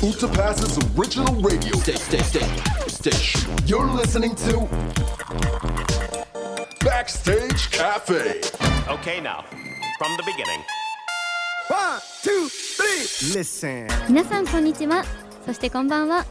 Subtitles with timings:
[0.00, 2.20] Utapas's original radio station.
[2.86, 3.50] station.
[3.66, 4.68] You're listening to
[6.84, 8.40] Backstage Cafe.
[8.88, 9.44] Okay, now,
[9.98, 10.62] from the beginning.
[11.66, 13.88] One, two, three, listen.
[14.08, 15.04] 皆さんこんにちは
[15.44, 16.24] そしてこんばんは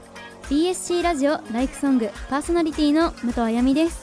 [0.50, 4.02] BSC ラジオライクソングパーソナリティの武藤あやみです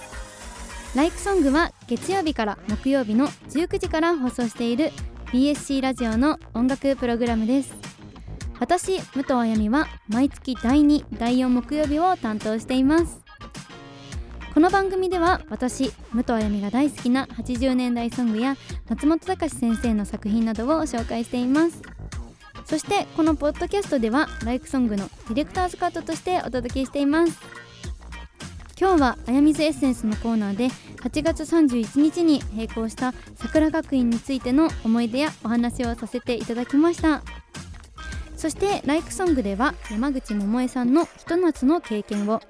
[0.95, 4.91] ライクソングは月曜日から木曜日の19時から放送している
[5.33, 7.94] BSC ラジオの音楽プログラムです
[8.61, 13.23] 私武藤あやみは毎月第2第4木曜日を担当しています。
[14.55, 18.57] この番組では私武藤あやみが大好きな80年代ソングや
[18.89, 21.83] 松本隆先生の作品などを紹介しています。
[22.65, 27.39] そしてこのポッドキャストではライクソングのディレクターズカットとしてお届けしています。
[28.81, 30.69] 今日はあやみずエッセンスのコーナーで
[31.03, 37.23] 8月31日に並行した桜学院についての思い出やお話をさせていただきました。
[38.45, 42.43] そしてライクソングでは山口百恵さんのひと夏の経験を。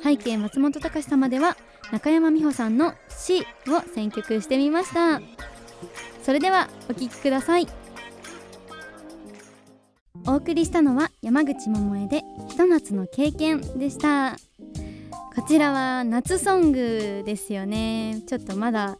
[0.00, 1.56] 背景松本隆様では
[1.90, 5.20] 中山美穂さんの「C」を選曲してみました。
[6.22, 7.66] それではお聴きください。
[10.28, 14.36] お送りしたのは山口百恵でひと夏の経験でした。
[15.34, 18.22] こちらは夏ソングですよね。
[18.28, 18.96] ちょっとまだ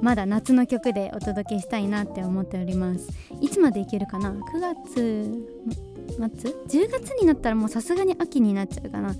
[0.00, 3.08] まだ夏の曲でお届けしたいなって思っております。
[3.40, 4.94] いつまでいけるかな？9月
[6.16, 6.50] 末
[6.84, 9.14] ？10月になったらもうさすがに秋になっちゃうかな。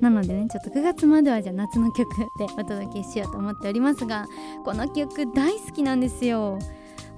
[0.00, 4.26] なのでねちょっと9月まではじゃあ夏の曲でお届けしようと思っておりますが
[4.64, 6.58] この曲大好きなんですよ。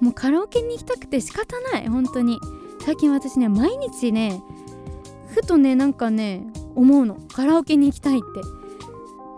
[0.00, 2.40] もうカラオケに行きたくて仕方ない本当に。
[2.84, 4.42] 最近私ね毎日ね
[5.28, 6.42] ふとねなんかね
[6.74, 7.16] 思うの。
[7.32, 8.26] カラオケに行きたいって。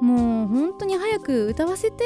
[0.00, 2.04] もう本当に早く歌わせて。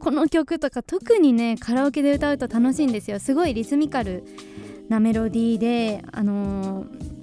[0.00, 3.20] この曲とか特にねカラオケで歌うと楽しいんですよ。
[3.20, 4.24] すごいリズミカル
[4.88, 7.20] なメロディーであのー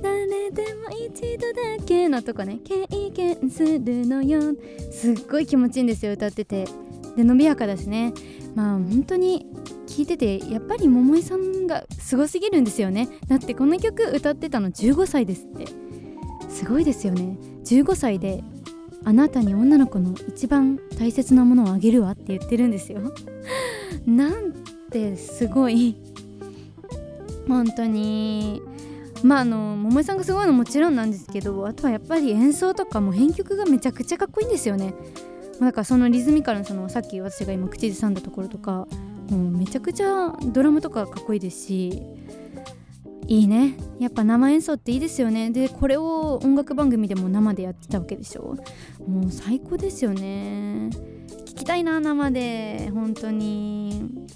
[0.00, 4.54] 誰でも一度だけのとこね経験するのよ。
[4.92, 6.66] すっごい気持ちいいんですよ歌ってて。
[7.16, 8.12] で伸びやかだしね。
[8.54, 9.46] まあ本当に
[9.86, 13.08] 聞いててやっぱり桃井さんがすごすぎるんですよね。
[13.28, 15.66] だってこの曲歌ってたの15歳ですって。
[16.48, 17.36] すごいですよね。
[17.64, 18.42] 15歳で
[19.04, 23.00] あなたに女の子の一番大切なものをあげるわって言ってるんですよ。
[24.06, 24.52] なん
[24.90, 25.96] てすごい。
[27.46, 28.62] 本当に。
[29.22, 34.94] まああの桃井さんがすごいのもちろんなんですけどあとはやっぱり演奏とかも編曲がめちゃくちゃかっこいいんですよね。
[35.60, 38.86] だからそのリズミカルなそのさっき私が今口ずさんだところとか
[39.28, 42.02] もうめちゃくちゃドラムとかかっこいいですし
[43.28, 43.76] いいね。
[44.00, 45.50] やっぱ生演奏っていいですよね。
[45.50, 48.56] でこれを音楽番組でも生でやってたわけでしょ。
[49.06, 50.88] もう最高ですよね。
[51.44, 52.90] 聞きたいな生で。
[52.94, 54.26] 本当に。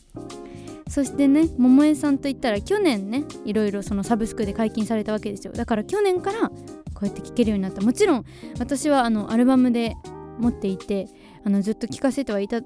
[0.89, 5.55] そしてね桃江さんといったら去年ねいろいろそのサブスクで解禁されたわけですよ。
[5.55, 6.55] だから去年からこ
[7.01, 7.81] うやって聴けるようになった。
[7.81, 8.25] もちろん
[8.59, 9.95] 私はあのアルバムで
[10.39, 11.09] 持っていて
[11.45, 12.61] あのずっと聴かせてはいた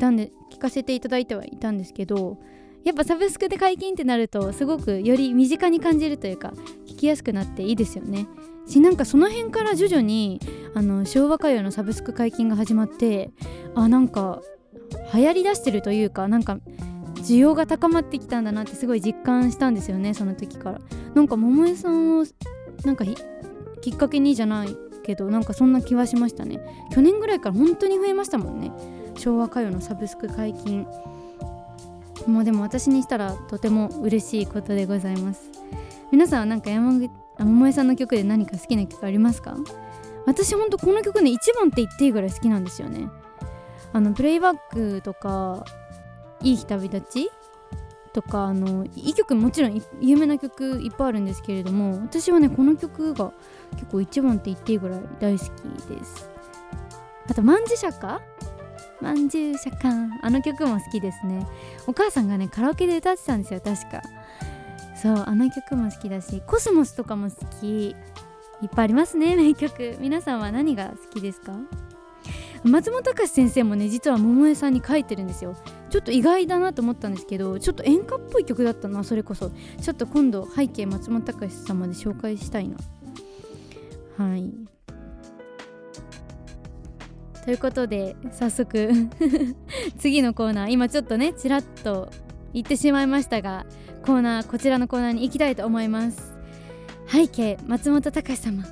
[0.00, 2.38] たんで聞かせていただいてはいたんですけど
[2.84, 6.52] やっぱサブスクで解禁ってなるとすごくより身近に感じるというか
[6.86, 8.26] 聞きやすくなっていいですよね。
[8.66, 10.40] しなんかその辺から徐々に
[10.74, 13.30] あの昭和歌謡のサブスク解禁が始まって
[13.74, 14.42] あなんか
[15.14, 16.58] 流行りだしてるというかなんか
[17.16, 20.80] 需要が高まってきたんだなってすごい実感したんですよねその時から。
[21.14, 22.24] なんか桃江さんを
[22.84, 23.04] なんか
[23.80, 26.60] きっかけにじゃないけどなんかそんな気はしましたね。
[26.92, 28.70] 去年ぐらいから本当に増えましたもんね。
[29.16, 30.86] 昭和歌謡のサブスク解禁。
[32.26, 35.50] もうでも私にしたらとても嬉しいことでございます。
[36.10, 39.56] 皆さんはなんか山口桃江さんの曲で何か好きな曲ありますか？
[40.26, 43.08] 私ほんとこの曲ね一番って言っていいぐらい好きなんですよね。
[43.92, 45.64] あのプレイバックとか
[46.42, 47.30] いい日旅立ち？
[48.12, 53.32] とかあのいい曲もちろん有名な曲いっぱいあるんですけれども私はねこの曲が
[53.72, 55.48] 結構一番って言っていいぐらい大好き
[55.88, 56.28] です。
[57.28, 58.22] あと「まんじゅしゃか」
[59.00, 59.90] まんじゅうしゃか
[60.22, 61.46] あの曲も好きですね。
[61.86, 64.02] お母さんがねカラオケで歌ってたんですよ確か。
[65.00, 67.94] そうあの曲も好きだしコスモスとかも好き。
[68.60, 69.96] いっぱいありますね 名曲。
[70.00, 71.52] 皆さんは何が好きですか？
[72.64, 75.54] 松本隆先生もね実は桃江さんに書いてるんですよ。
[75.90, 79.52] ちょっと意外だなと思ったんですけどちょっと演歌っぽい曲だったなそれこそ。
[79.80, 82.76] ちょっと今度背景松本隆様で紹介したいな。
[84.16, 84.52] はい。
[87.44, 88.90] ということで早速
[89.98, 92.10] 次のコーナー今ちょっとねちらっと
[92.52, 93.66] 言ってしまいましたが
[94.04, 96.36] コーナーこちらのコーナーに行きたいと思います。
[97.06, 98.64] 背景松本隆様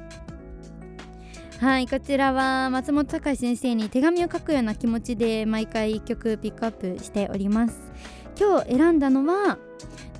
[1.58, 7.80] はいこちらは松本隆先生に手紙を書くような気持ちで毎回1曲ピックアップしております。
[8.38, 9.56] 今日選んだのは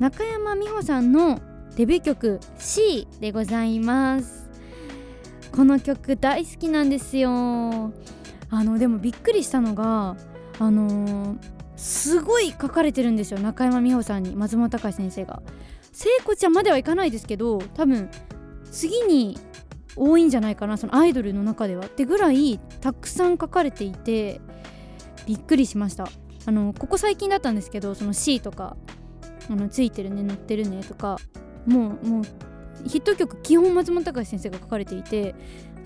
[0.00, 1.40] 中山美穂さんの
[1.76, 4.48] デビュー曲 C でございます。
[5.54, 7.92] この曲大好きなんですよ。
[8.50, 10.16] あのでもびっくりしたのが
[10.58, 15.42] あのーすごい書かれてるんですよ中山美穂さんに松本隆先生が。
[15.92, 18.10] 聖子ちゃんまではいかないですけど多分
[18.70, 19.38] 次に
[19.94, 21.86] 多いんじゃないかなそのアイドルの中では。
[21.86, 24.40] ってぐらいたくさん書かれていて
[25.26, 26.08] びっくりしました。
[26.46, 28.76] あのここ最近だったんですけどその C とか
[29.50, 31.18] あのついてるね載ってるねとか
[31.66, 32.24] もうもう
[32.88, 35.34] ヒット曲基本松本隆先生が書かれていて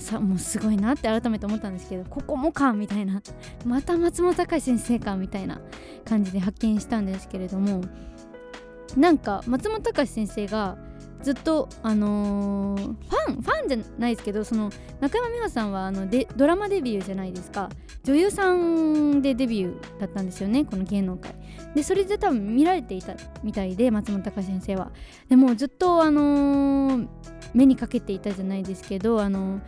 [0.00, 3.22] さもうすごいなって改めて思ったんですけどここもかみたいな。
[3.64, 5.60] また松本隆先生かみたいな
[6.04, 7.82] 感じで発見したんですけれども
[8.96, 10.76] なんか松本隆先生が
[11.22, 14.70] ずっとあのーファンファンじゃないですけどその
[15.00, 17.68] 中山美穂さんはあのでドラマデビューじゃないですか。
[18.02, 21.34] 女優さんでデビューだったんですよねこの芸能界。
[21.74, 24.90] でそれで多分見られていたみたいで松本隆先生は。
[25.28, 27.08] でもずっとあのー
[27.52, 29.60] 目にかけていたじゃないですけどあのー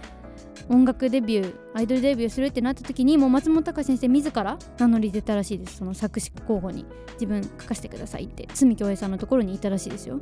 [0.68, 5.78] 音楽デビューアイドルデビューするってなった時にもう松本隆先生自ら名乗り出たらしいです。
[5.78, 6.86] その作詞候補に。
[7.14, 8.48] 自分書かせてくださいって。
[8.54, 10.20] 堤恭平さんのところにいたらしいですよ。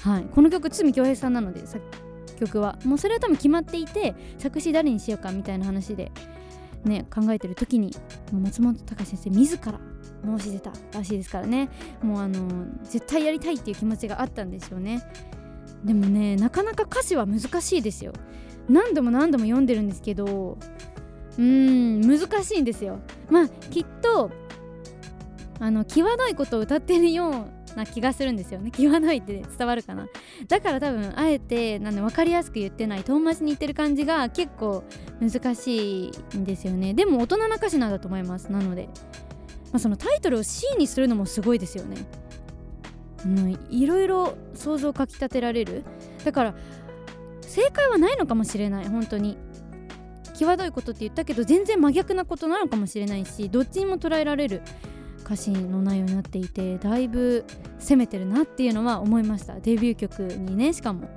[0.00, 0.24] はい。
[0.24, 1.80] この曲堤恭平さんなので作
[2.38, 6.10] 曲はもうそれは多分決まっていて作詞誰にしようかみたいな話で。
[6.84, 7.92] ね考えてる時に
[8.32, 9.78] もう松本隆先生自ら
[10.24, 11.68] 申し出たらしいですからね。
[12.02, 15.02] もうあの絶対やりたいっていう気持ちがあったんでしょうね。
[15.84, 18.12] でもねなかなか歌詞は難しいですよ。
[18.68, 20.58] 何度も何度も読んでるんですけど
[21.36, 23.00] うーん難しいんですよ。
[23.30, 24.30] まあきっと
[25.58, 28.70] あの際どいことを歌ってるような気がするんですよね。
[28.70, 30.06] 際どいって伝わるかな。
[30.48, 34.84] だから多分あえてなんで分かりやすく言ってない遠回しに言ってる感じが結構
[35.20, 36.94] 難しいんですよね。
[36.94, 38.50] でも大人な歌詞なんだと思います。
[38.52, 38.88] なので、
[39.72, 41.96] まあ、そのタイトルを C にするのもすごいですよね。
[43.24, 45.84] あのいろいろ想像をかきたてられる。
[46.24, 46.54] だから
[47.40, 49.36] 正解はないのかもしれない本当に。
[50.34, 54.62] 際どいことって言ったけど全然真逆なことなのかもしれないしどっちにも捉えられる。
[55.24, 57.44] 歌詞の内容になっていてだいぶ
[57.78, 59.60] 攻めてるなっていうのは思いました。
[59.60, 61.08] デビュー曲にねしかも。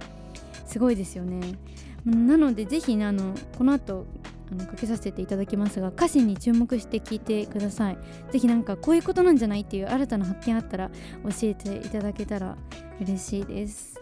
[0.68, 1.58] すごいですよね。
[2.06, 4.06] なのでぜひねあのこの後
[4.52, 7.98] あのかけさせていただきますが歌詞に注目して聞いてください。
[8.32, 10.90] ぜひなんかこういうことなんじゃないっていう新たな発見あったら
[11.24, 12.58] 教えていただけたら
[13.02, 13.96] 嬉しいです。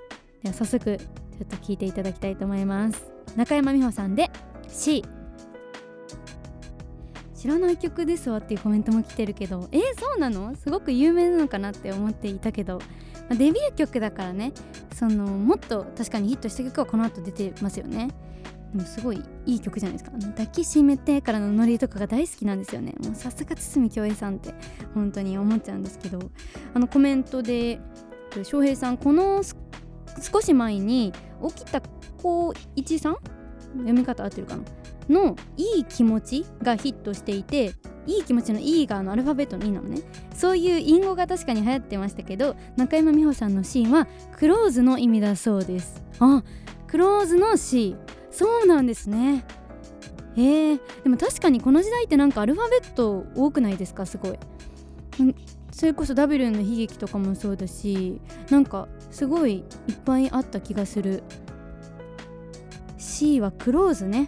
[0.43, 1.05] では早速ちょ
[1.43, 3.11] っと聞いていただきたいと思います。
[3.35, 4.29] 中山美穂さんで
[4.67, 5.03] C
[7.35, 10.55] 知らない曲ですわっていうコメントも来てるけどえー、そうなの？
[10.55, 12.85] すごく有名なのかなって思っていたけど、ま
[13.31, 14.53] あデビュー曲だからね。
[14.93, 18.09] そのもっと確かにヒットした曲はこの後出てますよね。
[18.75, 20.17] もすごいいい曲じゃないですか。
[20.17, 22.93] 抱きしめてからのノリとかが大好きなんですよね。
[23.03, 24.53] もうさすが堤恭平さんって
[24.93, 26.19] 本当に思っちゃうんですけど。
[26.73, 27.79] あのコメントで
[28.43, 29.41] 翔平さんこの
[30.21, 31.13] 少し前に
[31.47, 31.81] 起きた
[32.17, 33.17] 高一さん？
[33.73, 34.63] 読み方合ってるかな？
[35.09, 37.73] のいい気持ちがヒットしていて
[38.05, 40.01] いい気持ちの E がのアルファベットの E なのね。
[40.33, 46.03] そういう隠語が確かに流行ってましたけど中山美穂さんの C はクローズの意味だそうです。
[46.19, 46.43] あ
[46.87, 47.95] クローズの C
[48.33, 49.45] そうなんですね。
[50.35, 50.77] へえ。
[51.03, 54.05] でも確かにこの時代ってなんかアルファベット多くないですか？
[54.05, 54.39] すごい。
[55.71, 58.19] それこそ W の悲劇とかもそうだし
[58.49, 61.23] なんかすごいいっぱいあった気がする。
[62.97, 64.27] C はクローズね。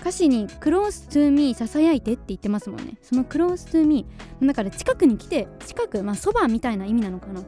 [0.00, 2.94] 歌詞に「クロース to me ささやいて」って言ってますもんね。
[3.02, 4.06] その「クロース to me」
[4.40, 7.42] だから近くに来て近くまあそばみたいな意味なのかな。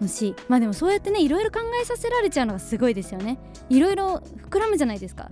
[0.00, 3.38] のしまあでもそうやってねいろいろ考えさせられちゃうのがすごいですよね。
[3.68, 5.30] いろいろ膨らむじゃないですか。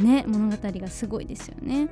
[0.00, 1.88] ね物語がすごいですよね。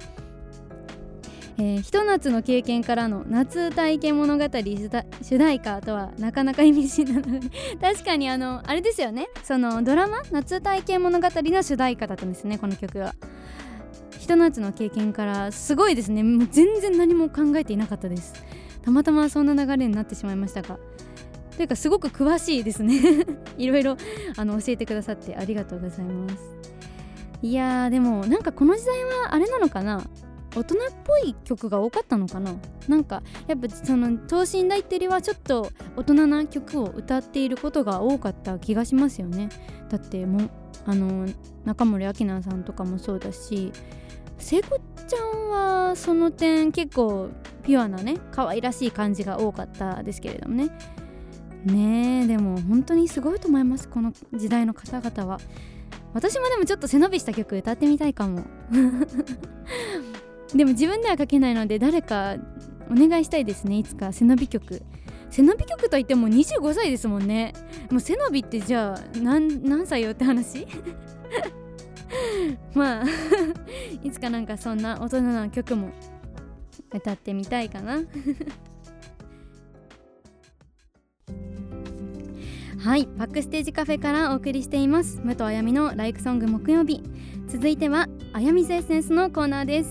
[1.61, 7.49] えー、ひと夏の経験からの夏体験物語主題歌とはなかなか意味深なので
[7.83, 9.29] 確かにあのあれですよね。
[9.43, 10.23] そのドラマ？
[10.31, 13.15] 夏体験物語の主題歌だったんですねこの曲は。
[14.19, 16.23] ひと夏の経験からすごいですね。
[16.23, 18.35] もう全然何も考えていなかったです。
[18.83, 20.79] たまたまそんな流れになってしまいましたが。
[21.59, 23.01] というかすごく詳しいですね。
[23.59, 23.97] いろいろ
[24.37, 26.37] あの教えてくださってありがとうございます。
[27.43, 30.05] いやーでもなんかこの時代はあれなのかな？
[30.55, 32.55] 大人っぽい曲が多かったのかな？
[32.87, 39.49] なんかやっぱその等身大ってよりはちょっと大人な曲を歌っていることが多かった気がしますよね。
[39.89, 40.51] だってもう
[40.87, 41.27] あの
[41.65, 43.73] 中森明菜さんとかもそうだし
[44.39, 47.31] 聖子ちゃんはその点結構
[47.65, 50.71] ピュアなね可愛らしい感じが多かったですけれどもね。
[51.65, 55.41] ねえでも本当にすごいと思いますこの時代の方々は。
[56.15, 58.45] 私もでもちょっと背伸びした曲歌ってみたいかも。
[60.55, 62.37] でも自分では書けないので誰か
[62.91, 64.83] お願いしたいですねいつか背伸び曲。
[65.31, 67.53] 背伸び曲といっても25歳ですもんね。
[67.91, 70.67] もう背伸びってじゃあ何歳よって話？
[72.75, 73.05] まあ
[74.03, 75.91] いつかなんかそんな大人な曲も
[76.95, 78.01] 歌ってみたいかな。
[82.79, 85.21] はいバックステージカフェからお送りしています。
[85.25, 87.03] 武藤あやみのライクソング木曜日。
[87.49, 89.91] 続いてはあやみズエッセンスのコーナーです。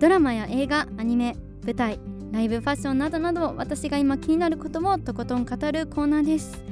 [0.00, 2.00] ドラマや映画アニメ舞台
[2.32, 6.64] ライブファッションなどなど私が今気になることをとことん語るコーナーです。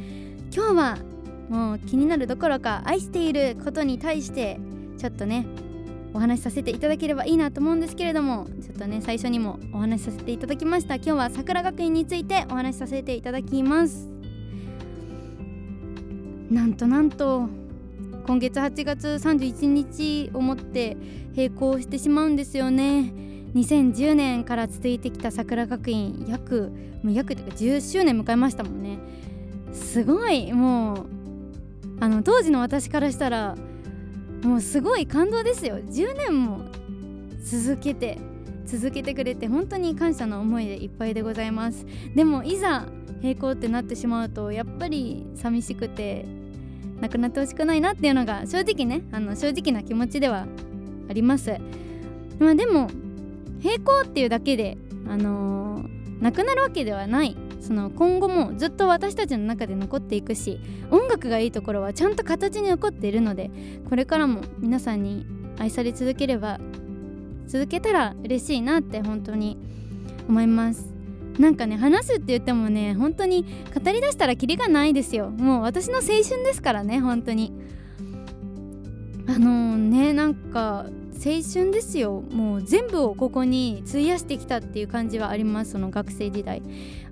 [0.52, 0.98] 今日は
[1.48, 4.58] もう気になるどころか愛していることに対して
[4.98, 5.46] ちょっとね
[6.12, 10.96] お話しさせていただければいいなと思うんですけれどもちょっとね最初にもお話しさせていただきました。
[10.96, 14.17] 今日は桜学院についてお話しさせていただきます。
[16.50, 17.48] なんとなんと
[18.26, 20.96] 今月8月31日をもって
[21.36, 23.12] 並行してしまうんですよね。
[23.54, 26.70] 2010年から続いてきた桜学院約
[27.02, 28.98] もう約というか10周年迎えましたもんね。
[29.72, 31.06] すごいもう
[32.00, 33.56] あの当時の私からしたら
[34.42, 35.78] もうすごい感動ですよ。
[35.78, 36.60] 10年も
[37.42, 38.18] 続けて
[38.66, 41.86] 続けてくれて本当に感謝の思いでいっぱいでございます。
[42.14, 42.86] でもいざ
[43.22, 46.37] 並行ってなってしまうとやっぱり寂しくて
[47.00, 50.46] なくなってほしくないなっていうのが正直ねあの正直な気持ちでは
[51.08, 51.56] あります。
[52.38, 52.88] まあでも
[53.62, 54.76] 並行っていうだけで
[55.06, 57.36] あのー、なくなるわけではない。
[57.60, 63.50] その今後もずっと私たちの中で残っていくし音楽がいいところはちゃんと形に残っているので
[63.88, 65.26] これからも皆さんに
[65.58, 66.60] 愛され続ければ
[67.46, 69.58] 続けたら嬉しいなって本当に
[70.28, 70.97] 思います。
[71.38, 75.30] なんかね話すって言ってもね本当に語りだしたらキリがないですよ。
[75.30, 77.52] もう私の青春ですからね本当に。
[79.28, 82.22] あのー、ねなんか青春ですよ。
[82.30, 86.62] もう全部をここに費やしてきたっていう感じはありますその学生時代。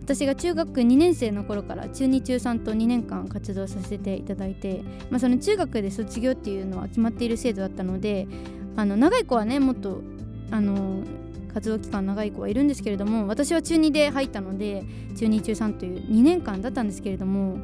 [0.07, 8.29] 私が中学2年生の頃から中2中3と2年間活動させていただいて、まあ、その中学で卒業っていうのは決まっている制度だったので
[8.77, 10.03] あの長い子はねもっと
[10.53, 11.03] あの
[11.57, 14.85] 活動期間長い子はいるんですけれども私は中2で入ったので
[15.17, 17.57] 中2中3という2年間だったんですけれども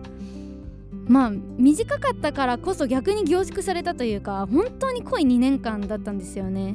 [1.06, 6.74] まあ短かったからこそ逆に凝縮されたというか本当に濃い2年間だったんですよね。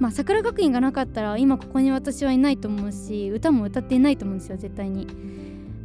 [0.00, 5.06] まあ桜学院がなかったら今ここに私はいないと思うし歌も歌っていないと思うんですよ絶対に。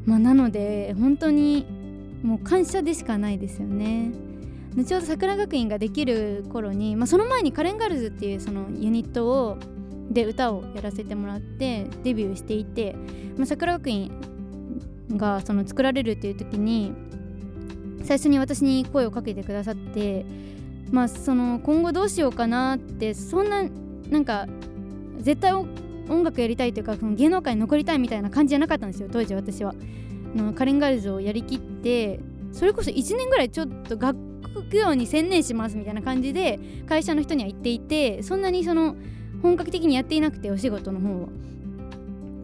[0.05, 1.67] まあなので本当に
[2.23, 4.11] もう感謝でしかないですよね。
[4.87, 9.57] ちょうど桜学院ができる頃に、まあ、その前にカレンガールズっていうそのユニットを
[10.13, 12.95] で歌をやらせてもらってデビューしていて、
[13.37, 14.11] まあ、桜学院
[15.11, 16.93] がその作られるっていう時に
[18.03, 20.25] 最初に私に声をかけてくださって
[20.91, 23.63] まあその今後どうしようかなってそんな
[24.09, 24.47] なんか
[25.19, 29.73] 絶対音楽やりたいというかその芸能界に残りたいみたいな感じじゃなかったんですよ当時私は。
[30.35, 32.19] のカレンガールズをやりきって
[32.53, 34.17] それこそ1年ぐらいちょっと学
[34.71, 38.95] 業に専念しますみたいな感じで会社の人には言っていてそんなにその
[39.41, 41.29] 本格的にやっていなくてお仕事の方を。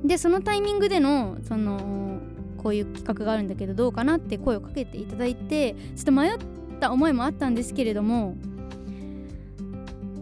[0.04, 2.20] でそのタイミングでのその
[2.58, 6.38] こういう企画があるんだけどどうかなって声をかけていただいてちょっと迷っ
[6.80, 8.36] た思いもあったんですけれども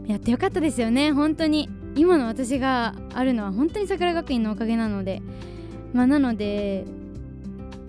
[0.07, 1.11] やってよかったですよね。
[1.11, 1.69] 本当に。
[1.97, 5.21] 今の私があるのは本当に桜学院のおかげなので。
[5.93, 6.83] まあなので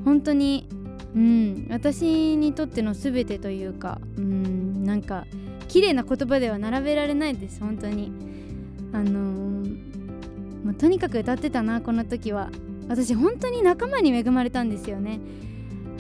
[0.05, 0.69] 本当に
[1.15, 5.27] うん私にとっての全てというかうんなんか
[5.67, 7.59] 綺麗な言葉では並べられないです。
[7.61, 8.13] 本当に。
[8.93, 12.51] あのー、もうとにかく歌ってたなこの時は。
[12.89, 15.21] 私本当に仲間に恵まれたんですよね。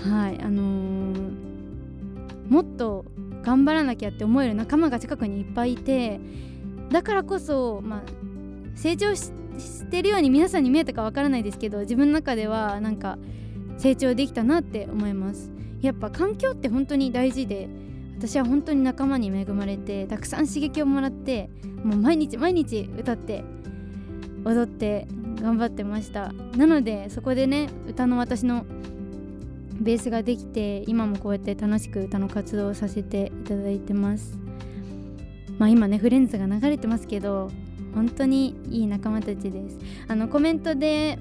[0.00, 1.32] はいあのー、
[2.48, 3.04] もっと
[3.42, 6.20] 頑張らなきゃって思える仲間が近くにいっぱいいて
[6.90, 8.02] だからこそ、まあ、
[8.76, 9.32] 成長し
[9.90, 13.18] てるように皆さんに見えたかわからないですけど自分の中ではなんか
[13.78, 15.50] 成長できたなって思います。
[15.80, 17.68] やっぱ環境って本当に大事で
[18.16, 21.50] 私は本当に仲間に恵まれてたくさん刺激をもらって
[21.84, 23.44] もう毎日毎日歌って
[24.44, 25.06] 踊って
[25.40, 26.32] 頑張ってました。
[26.56, 28.64] なのでそこでね歌の私の
[29.80, 34.38] ベースができて今もこうやって楽しく歌の活動をさせていただいてます。
[35.58, 37.50] まあ今ねフレンズが流れてますけど
[37.94, 39.78] 本当にいい仲間たちです。
[40.08, 41.18] あのコメントで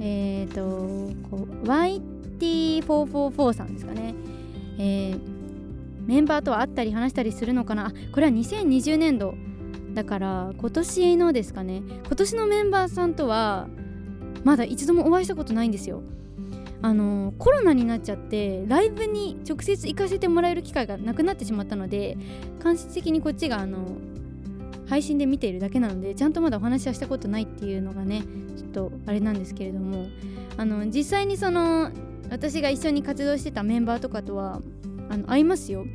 [0.00, 0.60] えっ、ー、と
[1.28, 4.14] こう YT444 さんですかね。
[4.78, 5.37] えー、
[6.08, 7.92] メンバーとは会ったり話したりするのかな？
[8.12, 9.34] これは2020年度
[9.92, 11.82] だから今年のですかね。
[11.86, 13.68] 今年のメンバーさんとは
[14.42, 16.02] まだ一度もお会いしたことないんですよ。
[16.80, 22.16] あのコロナになっちゃってライブに直接行かせてもらえる機会がなくなってしまったので
[22.62, 23.98] 間接的にこっちがあの
[24.88, 28.22] 配信で見ているだけなのでちゃんとまだお話はしたことないっていうのがね
[28.56, 30.06] ちょっとあれなんですけれども。
[30.56, 31.92] あの実際にその
[32.30, 34.60] 私が一緒に活動してたメンバーとかとは
[35.08, 35.86] あの会いますよ。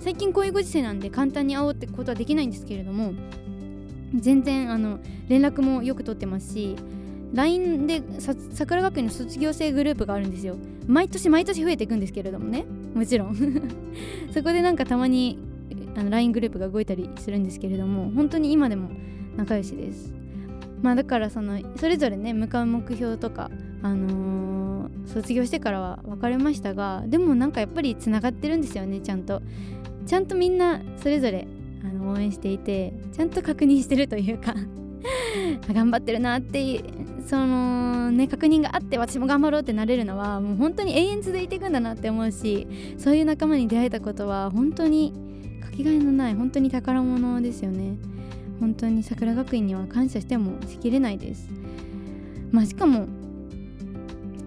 [0.00, 3.12] 最近こういうご時世なんで簡単に会おうってことはできないんですけれども
[4.14, 6.76] 全然あの連絡もよく取ってますし
[7.32, 8.02] LINE で
[8.52, 10.56] 桜学院の卒業生グループがあるんですよ。
[10.86, 12.64] 毎年毎年増えていくんですけれどもね。
[12.94, 13.34] もちろん。
[14.32, 15.38] そこでなんかたまに
[15.96, 18.90] あの LINE グループが動いたりするんですけれども本当に今でも
[19.36, 20.12] 仲良しです。
[20.82, 23.50] まあだからそのそれぞれね向かう目標とか
[23.82, 24.55] あのー、
[25.06, 29.42] 卒業してからは別れましたがでもなんかやっぱりつながってるんですよねちゃんと。
[30.06, 31.46] ちゃんとみんなそれぞれ
[31.84, 34.54] あの応援していてちゃんと確認してるというか
[35.72, 36.82] 頑張ってるなっていう
[37.26, 42.66] そのね確認があって私も頑張ろうってなれるのはもう本当に永遠続いていくんだなって思うし
[42.98, 45.12] そういう仲間に出会えたことは本当に
[45.60, 47.96] かけがえのない本当に宝物ですよね。
[48.58, 51.50] 本当に桜学院には感謝してもしきれないです。
[52.52, 53.06] まあしかも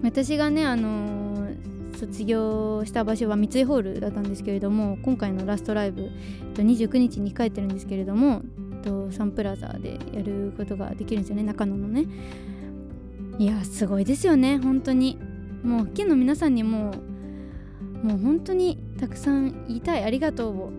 [0.02, 6.10] 私がねあのー、卒業した場所は三井ホールだったんですけれども今回のラストライブ
[6.54, 8.42] 29日に控えてるんですけれども
[9.10, 12.06] サンプラザでやることができるんですよね中野のね。
[13.38, 15.18] いやすごいですよね本当に。
[15.62, 16.94] もう県の皆さんにも
[18.02, 20.72] もう本当にたくさん言いたいありがとうを。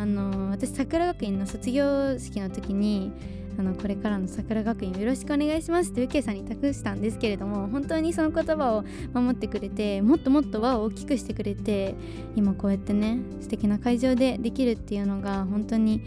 [0.00, 3.10] あの私桜学院の卒業式の時に
[3.58, 5.90] あのこれからの桜学院よろしくお願いします。
[5.90, 11.94] ってウケさんに託したんですけれども本当にその言葉を守ってくれてもっともっと輪を大きくしてくれて
[12.36, 16.02] 今こうやってね素敵な会場でできるっていうのが本当に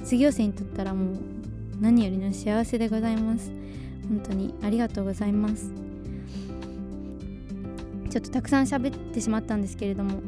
[0.00, 1.16] 卒業生にとったらもう
[1.80, 3.52] 何よりの幸せでございます。
[4.08, 5.70] 本当にありがとうございます。
[8.08, 10.20] ちょっとたくさん喋ってしまったんですけれども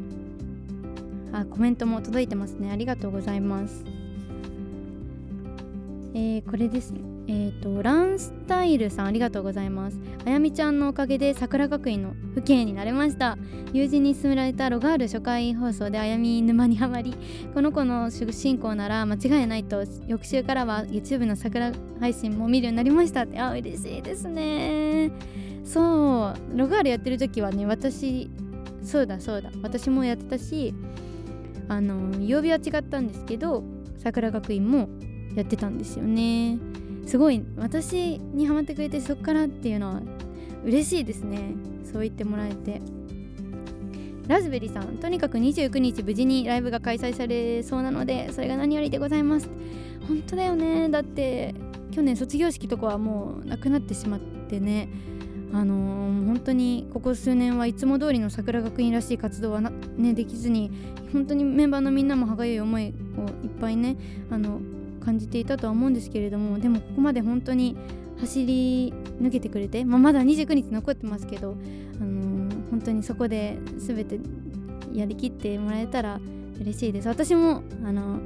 [1.33, 2.71] あコメントも届いてますね。
[2.71, 3.92] ありがとうございます。
[6.15, 7.01] えー、これですね。
[7.27, 9.99] えっ、ー、とランスタイルさんありがとうございます。
[10.25, 13.37] あやみちゃんのおかげで桜学院の父兄になれました。
[13.71, 17.15] 友人に勧められたロガール初回放送であやみ沼にはまり
[17.53, 23.39] この子の主人公なら間違いないと翌週からは YouTube の桜配信も見るようになりましたって。
[23.39, 25.11] あ嬉しいですね。
[25.63, 28.29] そうロガールやってる時はね私
[28.83, 29.49] そうだそうだ。
[29.63, 30.75] 私もやってたし
[31.69, 33.63] あの曜日は違ったんですけど
[33.97, 34.89] 桜学院も
[35.35, 36.57] やってたんですよね。
[37.05, 40.01] すごい私にハマってくれてそっからっていうのは
[40.65, 41.55] 嬉しいですね。
[41.83, 42.81] そう言ってもらえて。
[44.27, 49.49] ラズベリーさんとにかく29日無事にライブが開催されそうなのでそれが何よりでございます。
[50.07, 50.89] 本当だよね。
[50.89, 51.53] だって
[51.91, 54.89] 去年卒業式とかはもうなくなってしまってね。
[55.53, 60.71] あのー、本当にここ数年はいつも通りの桜学院らしい活動はね、できずに
[61.11, 62.93] 本当にメンバーのみんなも歯がゆい思いをいっ
[63.61, 63.95] ぱいね
[64.31, 64.59] あの
[65.03, 67.75] 感じていたとは思うんですけれどもでもここまで本当に
[68.19, 71.55] 走り抜けてくれて、まあ、まだ29日残ってますけど、
[71.99, 74.19] あのー、本当にそこで全て
[74.93, 76.19] やりきってもらえたら
[76.59, 77.07] 嬉しいです。
[77.07, 78.21] 私も、あのー、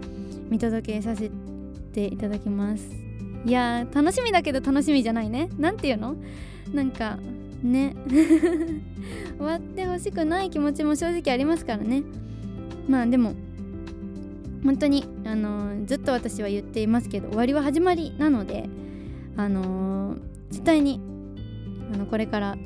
[0.49, 1.31] 見届けさせ
[1.93, 2.89] ていただきます。
[3.45, 5.49] いや楽しみだけど楽しみじゃないね。
[5.57, 6.15] なんていうの？
[6.73, 7.17] なんか
[7.63, 7.95] ね。
[9.37, 12.03] 終わってほしくない気持ちも正直ありますからね。
[12.87, 13.33] まあでも
[14.67, 18.69] 本当に、あの、ずっと私は言っていますけど終わりは始まりなので、
[19.37, 20.17] あの、
[20.49, 20.99] 絶対に
[21.93, 22.57] あのこれから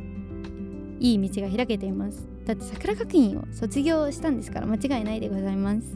[1.00, 2.28] いい道が開けています。
[2.46, 5.96] だって桜学院を卒業したんですから間違いないでございます。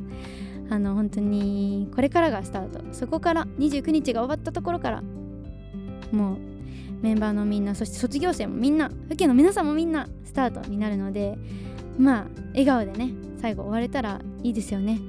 [0.70, 2.82] あの本当にこれからがスタート。
[2.94, 5.04] そこから29日が終わったところから
[6.12, 6.38] もう
[7.02, 11.38] メンバーのみんなそして卒業生もみんな府警の皆さんもみんなスタートになるので
[11.98, 15.00] まあ笑顔でね最後終われたらいいですよね。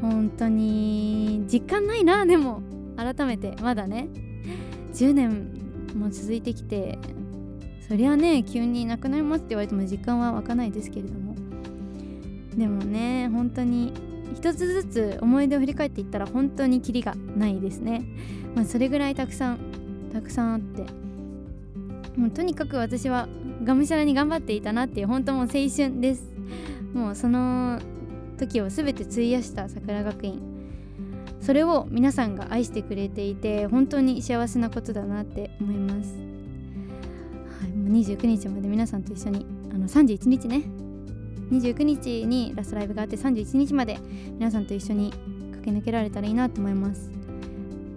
[0.00, 2.62] 本当に実感ないなでも。
[2.96, 4.08] 改めてまだね。
[4.94, 5.52] 10年
[5.94, 6.98] も続いてきて
[7.86, 11.34] そりゃね急になくなりますって言われても実感は湧かないですけれども。
[12.56, 13.92] でもね本当に
[14.34, 18.02] 一つずつ思い出を振り返っていったら本当にキリがないですね、
[18.54, 19.58] まあ、それぐらいたくさん
[20.12, 20.84] たくさんあって。
[22.16, 23.28] もうとにかく私は
[23.62, 26.24] がむしゃらに頑張っていたなっていう本当もう青春です。
[26.94, 27.78] もうその
[28.36, 30.40] 時を全て費やした桜学院。
[31.40, 36.14] それを皆さんが愛してくれていて本当に幸せなことだなって思います、
[37.60, 40.62] はい、もう29日まで皆さんと一緒にあの31日ね。
[41.50, 43.98] 29日にラストライブがあって31日まで
[44.32, 45.12] 皆さんと一緒に
[45.52, 47.10] 駆け抜けられたらいいなと思います。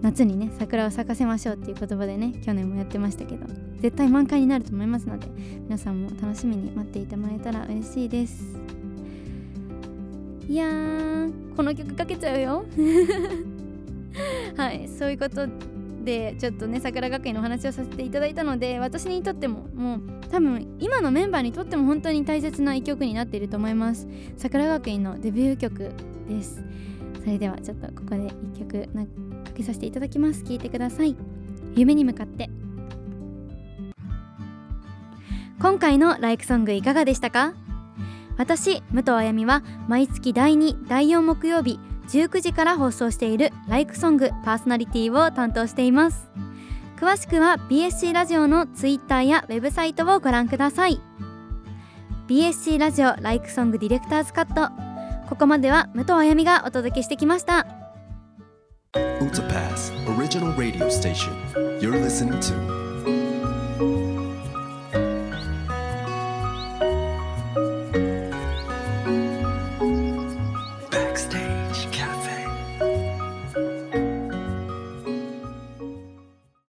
[0.02, 3.46] 夏にね桜を咲かせましょうっていう言葉でね去年もやってましたけど
[3.82, 5.28] 絶対満開になると思いますので
[5.64, 8.59] 皆さんも楽しみに待っていてもらえたら嬉しいです。
[10.50, 12.66] いやーこの曲かけちゃうよ。
[14.58, 15.48] はいそういうこと
[16.04, 24.08] でちょっとね桜学院のお話をさせていただいたので私にとってももう多分今のメンバーにとっても本当に大切な一曲になっていると思います。
[24.38, 25.92] 桜学院のデビュー曲
[26.28, 26.64] です。
[27.24, 29.10] それではちょっとここで一曲なか
[29.54, 30.42] けさせていただきます。
[30.44, 31.16] 聴いてください。
[31.76, 32.50] 夢に向かって。
[35.62, 37.54] 今回のライクソングいかがでしたか？
[38.40, 46.32] 私武藤あやみは毎月第2第4木曜日19時から放送しているライクソングパーソナリティを担当しています。
[46.98, 51.00] 詳しくは BSC ラジオのツイッターやウェブサイトをご覧ください。
[52.28, 54.72] BSC ラジオライクソングディレクターズカット。
[55.28, 57.68] ここまでは武藤あやみがお届けしてきました。
[58.94, 61.34] Utapass Original Radio Station.
[61.80, 62.79] You're listening to